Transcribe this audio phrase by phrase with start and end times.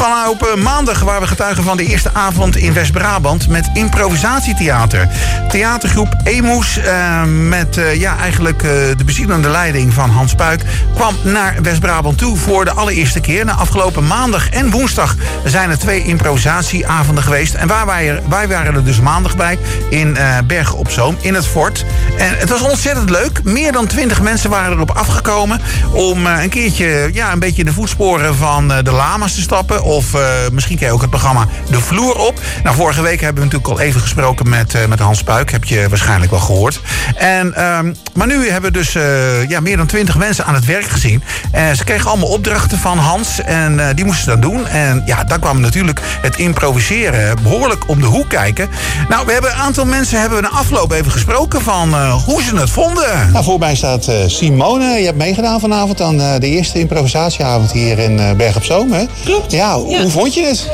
[0.00, 5.08] Afgelopen maandag waren we getuigen van de eerste avond in West-Brabant met improvisatietheater.
[5.48, 11.14] Theatergroep Emus uh, met uh, ja, eigenlijk uh, de bezielende leiding van Hans Puik kwam
[11.22, 13.44] naar West-Brabant toe voor de allereerste keer.
[13.44, 17.54] Na afgelopen maandag en woensdag zijn er twee improvisatieavonden geweest.
[17.54, 19.58] En waar wij, wij waren er dus maandag bij
[19.88, 21.84] in Bergen op Zoom, in het fort.
[22.18, 23.44] En het was ontzettend leuk.
[23.44, 25.60] Meer dan twintig mensen waren erop afgekomen
[25.92, 29.82] om een keertje ja, een beetje in de voetsporen van de lama's te stappen.
[29.90, 30.20] Of uh,
[30.52, 32.40] misschien ken je ook het programma De Vloer op.
[32.62, 35.50] Nou, vorige week hebben we natuurlijk al even gesproken met, uh, met Hans Puik.
[35.50, 36.80] Heb je waarschijnlijk wel gehoord.
[37.16, 40.64] En, um, maar nu hebben we dus uh, ja, meer dan twintig mensen aan het
[40.64, 41.22] werk gezien.
[41.52, 43.40] En ze kregen allemaal opdrachten van Hans.
[43.40, 44.66] En die moesten ze dan doen.
[44.66, 48.68] En ja, daar kwam natuurlijk het improviseren behoorlijk om de hoek kijken.
[49.08, 52.56] Nou, we hebben een aantal mensen hebben we na afloop even gesproken van hoe ze
[52.56, 53.32] het vonden.
[53.32, 54.84] Nou, voor mij staat Simone.
[54.84, 58.92] Je hebt meegedaan vanavond aan de eerste improvisatieavond hier in Berg op Zoom.
[58.92, 59.04] Hè?
[59.24, 59.52] Klopt.
[59.52, 60.68] Ja, hoe vond je het?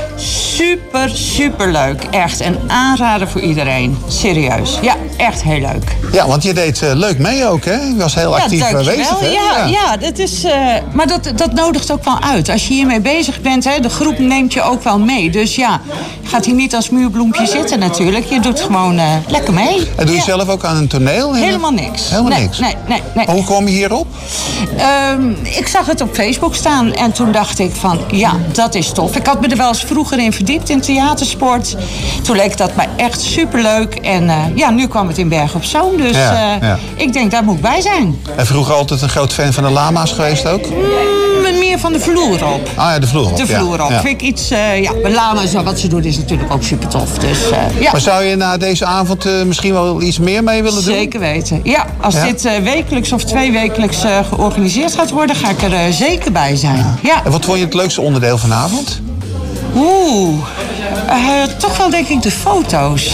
[0.55, 2.02] Super, super leuk.
[2.10, 3.98] Echt een aanrader voor iedereen.
[4.09, 4.79] Serieus.
[4.82, 5.96] Ja, echt heel leuk.
[6.12, 7.73] Ja, want je deed uh, leuk mee ook, hè?
[7.73, 9.21] Je was heel actief ja, aanwezig.
[9.21, 10.52] Ja, ja, ja, dat is, uh,
[10.93, 12.48] maar dat, dat nodigt ook wel uit.
[12.48, 15.30] Als je hiermee bezig bent, hè, de groep neemt je ook wel mee.
[15.30, 15.80] Dus ja,
[16.21, 18.26] je gaat hier niet als muurbloempje zitten natuurlijk.
[18.26, 19.88] Je doet gewoon uh, lekker mee.
[19.96, 21.34] En doe je zelf ook aan een toneel?
[21.34, 22.10] Helemaal niks.
[22.10, 22.59] Helemaal nee, niks?
[22.59, 23.26] Nee, nee, nee.
[23.26, 24.06] Hoe kwam je hierop?
[25.12, 28.93] Um, ik zag het op Facebook staan en toen dacht ik van, ja, dat is
[28.93, 29.16] tof.
[29.16, 31.76] Ik had me er wel eens vroeger in verdiept in theatersport.
[32.23, 33.95] Toen leek dat mij echt superleuk.
[33.95, 35.96] En uh, ja, nu kwam het in Berg op Zoom.
[35.96, 36.78] Dus ja, ja.
[36.96, 38.18] ik denk, daar moet ik bij zijn.
[38.37, 40.68] En vroeger altijd een groot fan van de lama's geweest ook?
[40.68, 42.70] Mm, meer van de vloer op.
[42.74, 43.37] Ah ja, de vloer op.
[43.37, 43.93] De vloer op.
[43.93, 47.18] Vind ik iets, uh, ja, de lama's, wat ze doen is natuurlijk ook super tof.
[47.18, 47.38] Dus,
[47.80, 47.90] ja.
[47.93, 50.95] Maar zou je na deze avond misschien wel iets meer mee willen doen?
[50.95, 51.60] Zeker weten.
[51.62, 56.56] Ja, als dit wekelijks of twee wekelijks georganiseerd gaat worden, ga ik er zeker bij
[56.56, 56.98] zijn.
[57.02, 57.24] Ja.
[57.24, 59.00] En wat vond je het leukste onderdeel vanavond?
[59.77, 60.38] Oeh,
[61.09, 63.13] uh, toch wel denk ik de foto's.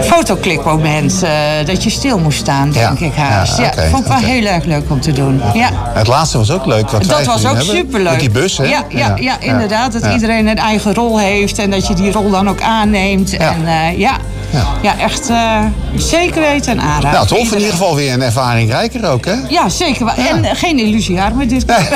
[0.00, 1.30] Fotoklikmoment, uh,
[1.66, 3.06] dat je stil moest staan, denk ja.
[3.06, 3.58] ik haast.
[3.58, 4.30] Ja, okay, vond ik wel okay.
[4.30, 5.42] heel erg leuk om te doen.
[5.54, 5.70] Ja.
[5.94, 6.90] Het laatste was ook leuk.
[6.90, 7.76] Wat dat was ook hebben.
[7.76, 8.10] superleuk.
[8.10, 8.64] Met die bus, hè?
[8.64, 9.92] Ja, ja, ja, inderdaad.
[9.92, 13.36] Dat iedereen een eigen rol heeft en dat je die rol dan ook aanneemt.
[13.36, 14.16] En uh, ja.
[14.54, 14.66] Ja.
[14.82, 15.60] ja, echt uh,
[15.96, 17.10] zeker weten en aanraden.
[17.10, 17.52] Nou, tof.
[17.52, 19.34] In ieder geval weer een ervaring rijker ook, hè?
[19.48, 20.06] Ja, zeker.
[20.06, 20.28] Ja.
[20.28, 21.88] En geen illusie maar dit keer.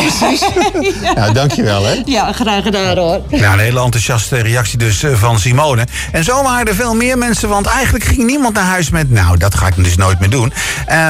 [0.75, 1.13] Nee, ja.
[1.15, 2.03] Nou, dankjewel, hè?
[2.05, 3.21] Ja, graag gedaan, hoor.
[3.29, 5.87] Ja, een hele enthousiaste reactie dus van Simone.
[6.13, 9.11] En zo waren er veel meer mensen, want eigenlijk ging niemand naar huis met...
[9.11, 10.53] nou, dat ga ik dus nooit meer doen.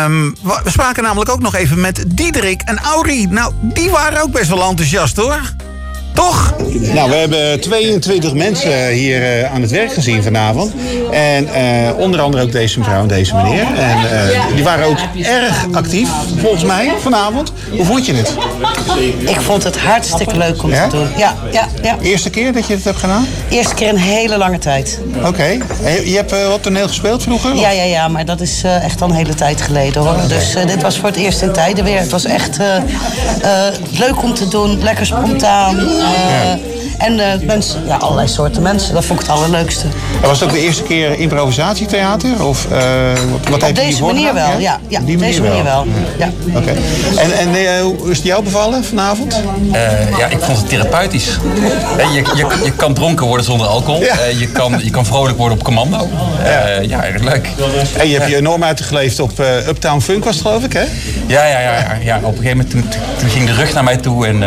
[0.04, 3.28] Um, we spraken namelijk ook nog even met Diederik en Aurie.
[3.28, 5.40] Nou, die waren ook best wel enthousiast, hoor.
[6.18, 6.54] Toch?
[6.94, 10.72] Nou, we hebben 22 mensen hier uh, aan het werk gezien vanavond.
[11.10, 13.66] En uh, onder andere ook deze mevrouw en deze meneer.
[13.76, 17.52] En uh, die waren ook erg actief, volgens mij, vanavond.
[17.70, 18.34] Hoe vond je het?
[19.18, 20.88] Ik vond het hartstikke leuk om ja?
[20.88, 21.08] te doen.
[21.16, 21.96] Ja, ja, ja.
[22.02, 23.26] Eerste keer dat je het hebt gedaan?
[23.50, 25.00] Eerste keer een hele lange tijd.
[25.16, 25.26] Oké.
[25.26, 25.60] Okay.
[26.04, 27.54] Je hebt wat toneel gespeeld vroeger?
[27.54, 30.28] Ja, ja, ja, maar dat is echt al een hele tijd geleden hoor.
[30.28, 31.98] Dus dit was voor het eerst in tijden weer.
[31.98, 32.58] Het was echt
[33.90, 35.76] leuk om te doen, lekker spontaan.
[36.10, 36.77] Ja.
[36.98, 38.94] En uh, mensen, ja, allerlei soorten mensen.
[38.94, 39.86] Dat vond ik het allerleukste.
[40.22, 42.46] En was het ook de eerste keer improvisatiethemater?
[42.46, 42.78] Of uh,
[43.30, 44.58] wat, wat Op deze manier wel, ja.
[44.88, 45.86] ja, ja deze manier wel.
[46.18, 46.30] Ja.
[46.48, 46.58] Oké.
[46.58, 46.76] Okay.
[47.16, 49.42] En, en uh, hoe is het jou bevallen vanavond?
[50.18, 51.38] ja, ik vond het therapeutisch.
[51.96, 54.02] je, je, je kan dronken worden zonder alcohol.
[54.02, 54.24] Ja.
[54.38, 56.08] je, kan, je kan vrolijk worden op commando.
[56.44, 57.48] ja, ja erg leuk.
[57.98, 59.32] En je hebt je enorm uitgeleefd op
[59.68, 60.84] Uptown Funk was het geloof ik, hè?
[61.26, 61.78] Ja, ja, ja.
[61.78, 62.16] ja, ja.
[62.16, 62.84] Op een gegeven moment toen,
[63.18, 64.42] toen ging de rug naar mij toe en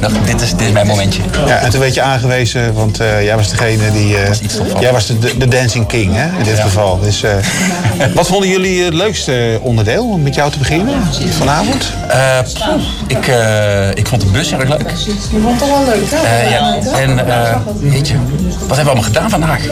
[0.00, 1.22] dacht dit is, dit is mijn momentje.
[1.46, 4.20] Ja, en toen werd je aangewezen, want uh, jij was degene die...
[4.22, 4.40] Uh, was
[4.80, 6.62] jij was de, de, Dancing King, hè, in dit ja.
[6.62, 7.00] geval.
[7.00, 7.30] Dus, uh,
[8.14, 10.94] wat vonden jullie het leukste onderdeel, om met jou te beginnen
[11.30, 11.92] vanavond?
[13.06, 13.26] ik,
[13.94, 14.90] ik vond de bus erg leuk.
[15.30, 16.48] Je vond het wel leuk, hè?
[16.48, 16.78] ja.
[16.98, 17.26] En
[17.90, 18.14] weet je,
[18.66, 19.64] wat hebben we allemaal gedaan vandaag?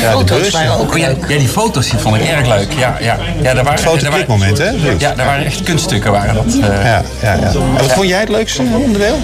[0.00, 0.54] Ja, de bus.
[0.54, 2.72] Oh, ja, ja, die foto's die vond ik erg leuk.
[2.78, 3.16] Ja, ja.
[3.42, 4.70] ja daar waren, Fotoklikmoment, hè?
[4.98, 6.12] Ja, daar waren echt kunststukken.
[6.12, 7.32] Waren dat, ja, ja, ja.
[7.32, 9.18] En wat vond jij het leukste onderdeel?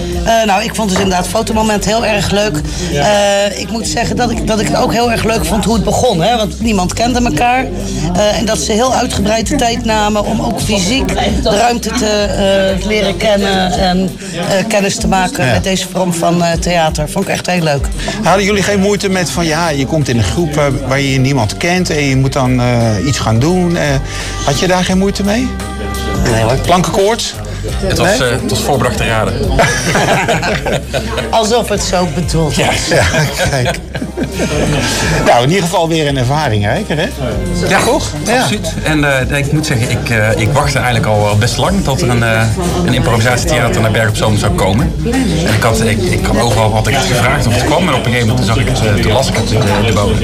[0.45, 2.61] nou, ik vond dus inderdaad het fotomoment heel erg leuk.
[2.93, 5.73] Uh, ik moet zeggen dat ik, dat ik het ook heel erg leuk vond hoe
[5.73, 6.21] het begon.
[6.21, 6.37] Hè?
[6.37, 7.65] Want niemand kende elkaar.
[8.15, 11.07] Uh, en dat ze heel uitgebreid de tijd namen om ook fysiek
[11.43, 13.71] de ruimte te uh, leren kennen.
[13.71, 14.17] En
[14.67, 15.51] kennis te maken ja.
[15.51, 17.09] met deze vorm van theater.
[17.09, 17.87] Vond ik echt heel leuk.
[18.23, 21.57] Hadden jullie geen moeite met van ja, je komt in een groep waar je niemand
[21.57, 21.89] kent.
[21.89, 22.61] En je moet dan
[23.05, 23.77] iets gaan doen.
[24.45, 25.49] had je daar geen moeite mee?
[26.31, 26.57] Nee hoor.
[26.57, 27.35] Plankenkoord?
[27.87, 28.29] Het was, nee?
[28.29, 29.33] uh, het was voorbedacht te raden.
[31.29, 32.69] Alsof het zo bedoeld ja.
[32.89, 33.03] ja,
[33.49, 33.79] kijk.
[35.25, 37.07] nou, in ieder geval weer een ervaring, Rijker, hè?
[37.67, 38.11] Ja, toch?
[38.25, 38.41] Ja.
[38.41, 38.73] Absoluut.
[38.83, 42.09] En uh, ik moet zeggen, ik, uh, ik wachtte eigenlijk al best lang tot er
[42.09, 42.41] een, uh,
[42.85, 44.93] een improvisatietheater naar Berg op Zoom zou komen.
[45.45, 47.93] En ik had, ik, ik had overal had ik het gevraagd of het kwam, maar
[47.93, 50.19] op een gegeven moment zag ik het, toen las ik het de, de boven.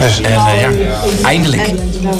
[0.00, 0.70] Dus, en ja,
[1.22, 1.70] eindelijk.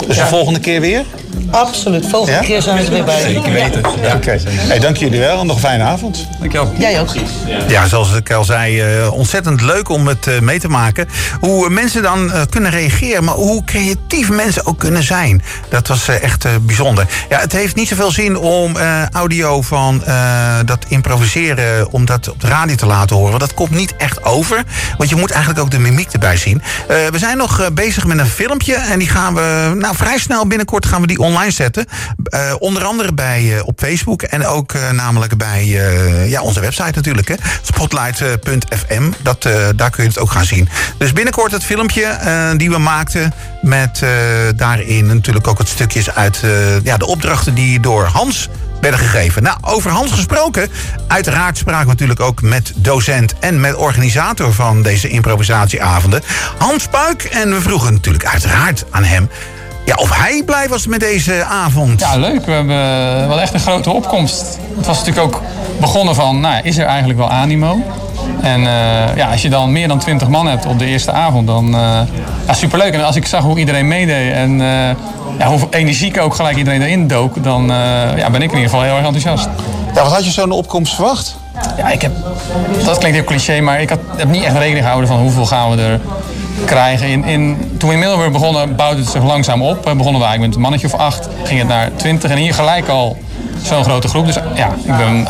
[0.07, 1.05] Dus de volgende keer weer?
[1.51, 2.07] Absoluut.
[2.07, 2.47] Volgende ja?
[2.47, 3.21] keer zijn we er weer bij.
[3.21, 3.83] Zeker weten.
[4.03, 4.07] Ja.
[4.07, 4.17] Oké.
[4.17, 4.41] Okay.
[4.45, 6.27] Hey, dank jullie wel en nog een fijne avond.
[6.39, 6.73] Dankjewel.
[6.79, 7.15] Jij ook.
[7.69, 11.09] Ja, zoals ik al zei, uh, ontzettend leuk om het uh, mee te maken.
[11.41, 15.43] Hoe mensen dan uh, kunnen reageren, maar hoe creatief mensen ook kunnen zijn.
[15.69, 17.07] Dat was echt bijzonder.
[17.29, 18.77] Ja, het heeft niet zoveel zin om
[19.13, 20.03] audio van
[20.65, 23.39] dat improviseren, om dat op de radio te laten horen.
[23.39, 24.65] Dat komt niet echt over,
[24.97, 26.63] want je moet eigenlijk ook de mimiek erbij zien.
[26.87, 30.87] we zijn nog bezig met een filmpje en die gaan we, nou vrij snel binnenkort
[30.87, 31.87] gaan we die online zetten.
[32.35, 35.67] Uh, onder andere bij, uh, op Facebook en ook uh, namelijk bij
[36.27, 37.29] ja, onze website natuurlijk.
[37.29, 37.35] Hè.
[37.63, 39.11] Spotlight.fm.
[39.23, 39.43] Dat,
[39.77, 40.69] daar kun je het ook gaan zien.
[40.99, 42.19] Dus binnenkort het filmpje
[42.57, 43.33] die we maakten.
[43.63, 44.03] Met
[44.57, 46.41] daarin natuurlijk ook wat stukjes uit
[46.83, 48.49] ja, de opdrachten die door Hans
[48.81, 49.43] werden gegeven.
[49.43, 50.69] Nou, over Hans gesproken.
[51.09, 56.23] Uiteraard spraken we natuurlijk ook met docent en met organisator van deze improvisatieavonden.
[56.59, 57.23] Hans Puik.
[57.25, 59.29] En we vroegen natuurlijk uiteraard aan hem
[59.85, 62.01] ja, of hij blij was met deze avond.
[62.01, 62.45] Ja, leuk.
[62.45, 64.59] We hebben wel echt een grote opkomst.
[64.77, 65.43] Het was natuurlijk ook
[65.81, 67.83] begonnen van, nou, is er eigenlijk wel animo?
[68.43, 71.47] En uh, ja, als je dan meer dan 20 man hebt op de eerste avond,
[71.47, 72.01] dan uh,
[72.47, 72.93] ja, superleuk.
[72.93, 74.67] En als ik zag hoe iedereen meedeed en uh,
[75.39, 77.67] ja, hoeveel energiek ook gelijk iedereen erin dook, dan
[78.17, 79.49] ja, ben ik in ieder geval heel erg enthousiast.
[79.95, 81.37] Ja, wat had je zo'n opkomst verwacht?
[81.77, 82.13] Ja, ik heb,
[82.85, 85.71] dat klinkt heel cliché, maar ik had, heb niet echt rekening gehouden van hoeveel gaan
[85.71, 86.01] we er
[86.65, 87.09] krijgen.
[87.09, 89.85] In, in, toen we in Middelburg begonnen, bouwde het zich langzaam op.
[89.85, 92.31] We begonnen we eigenlijk met een mannetje of acht, ging het naar twintig.
[92.31, 93.17] En hier gelijk al
[93.63, 94.27] zo'n grote groep.
[94.27, 95.27] Dus ja, ik ben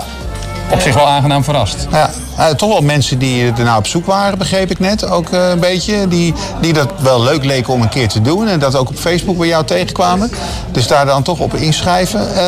[0.71, 1.87] op zich wel aangenaam verrast.
[1.91, 2.11] Ja,
[2.55, 5.61] toch wel mensen die er nou op zoek waren, begreep ik net ook uh, een
[5.61, 6.09] beetje.
[6.09, 8.49] Die, die dat wel leuk leken om een keer te doen.
[8.49, 10.31] En dat ook op Facebook bij jou tegenkwamen.
[10.73, 12.29] Dus daar dan toch op inschrijven.
[12.37, 12.43] Uh,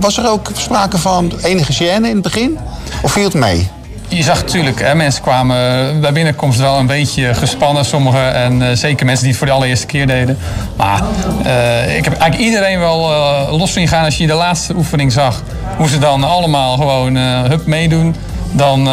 [0.00, 2.58] was er ook sprake van enige gêne in het begin?
[3.02, 3.70] Of viel het mee?
[4.08, 8.34] Je zag natuurlijk, mensen kwamen bij binnenkomst wel een beetje gespannen, sommigen.
[8.34, 10.38] En uh, zeker mensen die het voor de allereerste keer deden.
[10.76, 11.02] Maar
[11.46, 15.12] uh, ik heb eigenlijk iedereen wel uh, los zien gaan als je de laatste oefening
[15.12, 15.42] zag.
[15.76, 18.14] Hoe ze dan allemaal gewoon hup meedoen
[18.50, 18.78] dan.
[18.80, 18.86] Uh,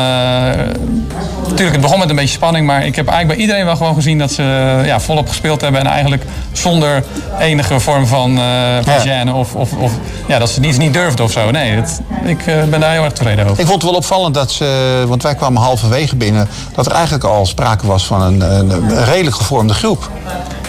[1.41, 3.95] natuurlijk, het begon met een beetje spanning, maar ik heb eigenlijk bij iedereen wel gewoon
[3.95, 7.03] gezien dat ze ja, volop gespeeld hebben en eigenlijk zonder
[7.39, 9.33] enige vorm van uh, ja.
[9.33, 9.91] of, of, of
[10.27, 11.51] ja, dat ze het niet, durfden of zo.
[11.51, 13.59] Nee, het, ik ben daar heel erg tevreden over.
[13.59, 17.23] Ik vond het wel opvallend dat ze, want wij kwamen halverwege binnen, dat er eigenlijk
[17.23, 20.09] al sprake was van een, een redelijk gevormde groep.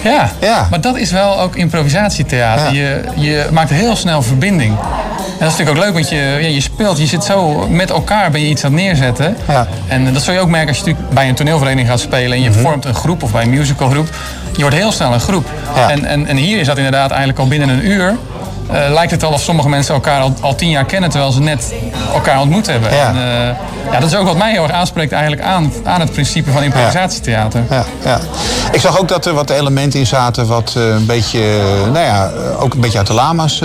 [0.02, 2.74] Ja, ja, maar dat is wel ook improvisatietheater.
[2.74, 2.82] Ja.
[2.82, 4.76] Je, je maakt heel snel verbinding.
[5.38, 8.30] Dat is natuurlijk ook leuk, want je, ja, je speelt, je zit zo met elkaar
[8.30, 9.36] ben je iets aan het neerzetten.
[9.48, 9.66] Ja.
[9.86, 12.42] En dat zul je ook merken als je natuurlijk bij een toneelvereniging gaat spelen en
[12.42, 12.58] je mhm.
[12.58, 14.08] vormt een groep of bij een musicalgroep.
[14.52, 15.46] Je wordt heel snel een groep.
[15.88, 18.16] En, en, en hier is dat inderdaad eigenlijk al binnen een uur
[18.70, 21.40] uh, lijkt het al of sommige mensen elkaar al, al, tien jaar kennen terwijl ze
[21.40, 21.74] net
[22.12, 22.94] elkaar ontmoet hebben.
[22.94, 23.08] Ja.
[23.08, 26.12] En, uh, ja, dat is ook wat mij heel erg aanspreekt eigenlijk aan, aan het
[26.12, 27.62] principe van improvisatietheater.
[27.70, 28.20] Ja, ja,
[28.72, 31.40] Ik zag ook dat er wat elementen in zaten wat uh, een beetje,
[31.92, 33.62] nou ja, ook een beetje uit de lama's,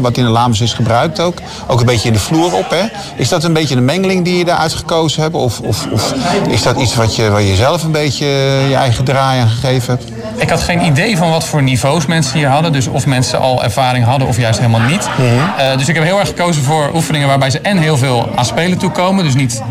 [0.00, 1.38] wat in de lama's is gebruikt ook.
[1.66, 2.70] Ook een beetje in de vloer op.
[2.70, 2.82] Hè.
[3.16, 5.34] Is dat een beetje de mengeling die je daar uitgekozen hebt?
[5.34, 6.14] Of, of, of
[6.48, 8.26] is dat iets wat je, waar je zelf een beetje
[8.68, 10.12] je eigen draai aan gegeven hebt?
[10.36, 12.72] Ik had geen idee van wat voor niveaus mensen hier hadden.
[12.72, 15.08] Dus of mensen al ervaring hadden of juist helemaal niet.
[15.20, 18.44] uh, dus ik heb heel erg gekozen voor oefeningen waarbij ze en heel veel aan
[18.44, 19.24] spelen toekomen.
[19.24, 19.62] Dus niet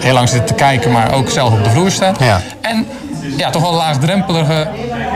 [0.00, 2.14] heel lang zitten te kijken, maar ook zelf op de vloer staan.
[2.18, 2.40] Ja.
[2.60, 2.86] En
[3.36, 4.68] ja, toch wel laagdrempelige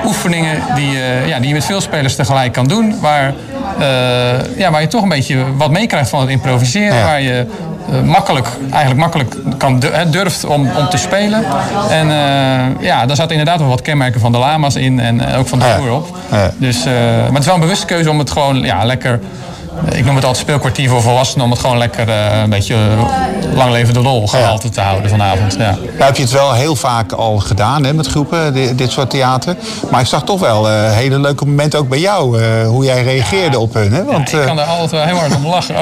[0.04, 3.00] oefeningen die, uh, ja, die je met veel spelers tegelijk kan doen.
[3.00, 3.34] Waar,
[3.78, 7.04] uh, ja, waar je toch een beetje wat meekrijgt van het improviseren.
[7.04, 7.46] Waar je
[8.04, 11.44] makkelijk, eigenlijk makkelijk kan, durft om, om te spelen.
[11.88, 15.48] En uh, ja, daar zaten inderdaad wel wat kenmerken van de lama's in en ook
[15.48, 16.16] van de vloer op.
[16.30, 16.50] Ja.
[16.56, 19.20] Dus, maar het is wel een bewuste keuze om het gewoon ja, lekker
[19.90, 22.76] ik noem het altijd speelkwartier voor volwassenen om het gewoon lekker uh, een beetje
[23.54, 25.54] lang levende lol gehalte te houden vanavond.
[25.58, 25.70] Ja.
[25.70, 29.10] Nou heb je het wel heel vaak al gedaan hè, met groepen, dit, dit soort
[29.10, 29.56] theater.
[29.90, 33.02] Maar ik zag toch wel uh, hele leuke momenten ook bij jou, uh, hoe jij
[33.02, 33.92] reageerde op hun.
[33.92, 34.04] Hè?
[34.04, 35.74] Want, ja, ik kan er altijd wel heel hard om lachen.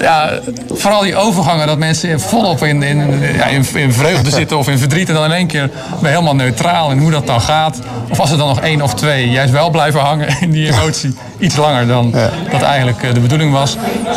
[0.00, 0.30] Ja,
[0.68, 4.78] vooral die overgangen, dat mensen volop in, in, ja, in, in, vreugde zitten of in
[4.78, 5.08] verdriet.
[5.08, 7.78] En dan in één keer ben helemaal neutraal in hoe dat dan gaat.
[8.10, 11.16] Of als er dan nog één of twee juist wel blijven hangen in die emotie.
[11.38, 12.30] Iets langer dan ja.
[12.50, 13.76] dat eigenlijk eh, de bedoeling was.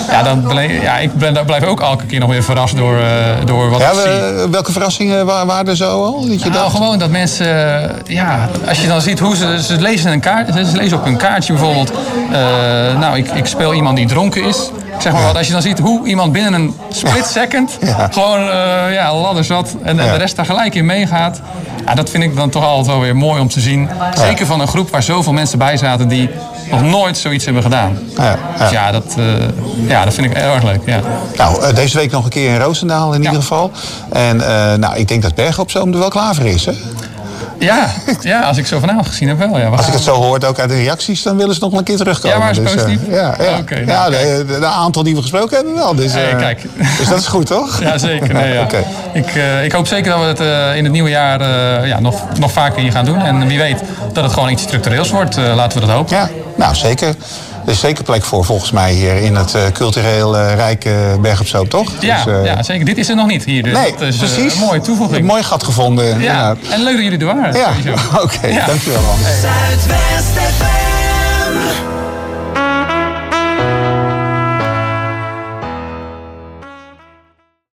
[0.09, 0.43] Ja, dan
[0.81, 3.05] ja, ik ben, blijf ook elke keer nog weer verrast door, uh,
[3.45, 4.49] door wat ja, ik zie.
[4.51, 6.27] Welke verrassingen waren er zo al?
[6.27, 7.47] Dat je nou, gewoon dat mensen,
[8.05, 11.17] ja, als je dan ziet hoe ze, ze lezen een kaart, ze lezen op een
[11.17, 11.91] kaartje bijvoorbeeld.
[12.31, 12.37] Uh,
[12.99, 14.69] nou, ik, ik speel iemand die dronken is.
[15.01, 17.77] Zeg maar wat, als je dan ziet hoe iemand binnen een split second
[18.11, 21.41] gewoon eh ja, ladder zat en, de rest daar gelijk in meegaat.
[21.85, 23.89] Ja, dat vind ik dan toch altijd wel weer mooi om te zien.
[24.17, 26.29] Zeker van een groep waar zoveel mensen bij zaten die
[26.71, 27.97] nog nooit zoiets hebben gedaan.
[28.17, 28.37] Ja, ja.
[28.57, 29.25] Dus ja, dat, eh,
[29.87, 30.81] ja, dat vind ik heel erg leuk.
[30.85, 30.99] Ja.
[31.37, 33.25] Nou, eh, deze week nog een keer in Roosendaal in Ja.
[33.25, 33.71] ieder geval.
[34.11, 34.37] En
[34.79, 36.65] nou, ik denk dat Bergen op Zoom er wel klaar voor is.
[36.65, 36.71] Hè?
[37.61, 37.87] Ja,
[38.21, 39.57] ja, als ik zo vanavond gezien heb wel.
[39.59, 41.83] Ja, Als ik het zo hoor, ook uit de reacties, dan willen ze nog een
[41.83, 42.37] keer terugkomen.
[42.37, 43.07] Ja, maar is het Dus, eh, positief?
[43.15, 43.57] ja, ja.
[43.57, 45.95] Oké, nou, ja de, de, de aantal die we gesproken hebben wel.
[45.95, 46.61] Dus, Hey, eh, kijk.
[46.97, 47.79] dus dat is goed, toch?
[47.83, 48.33] Ja, zeker.
[48.33, 48.67] Nee, ja.
[49.13, 51.99] Ik, eh, ik hoop zeker dat we het eh, in het nieuwe jaar eh, ja,
[51.99, 53.19] nog, nog vaker hier gaan doen.
[53.21, 53.79] En wie weet
[54.13, 55.37] dat het gewoon iets structureels wordt.
[55.37, 56.15] Eh, laten we dat hopen.
[56.17, 57.13] Ja, nou zeker.
[57.65, 61.39] Er is zeker plek voor volgens mij hier in het eh, cultureel eh, rijke Berg
[61.39, 61.91] op Zoom, toch?
[61.99, 62.85] Ja, Dus, eh, ja, zeker.
[62.85, 63.63] Dit is er nog niet hier.
[63.63, 64.53] Dus Nee, dat is precies.
[64.53, 65.19] een mooie toevoeging.
[65.19, 66.05] Een mooi gat gevonden.
[66.05, 66.57] ja, inderdaad.
[66.69, 67.55] en leuk dat jullie er waren.
[67.55, 67.71] Ja,
[68.23, 68.47] oké.
[68.47, 68.65] Ja.
[68.65, 69.21] Dankjewel, Hans.
[69.41, 72.00] Zuidwest FM.